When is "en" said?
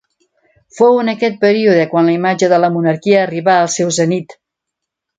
1.01-1.11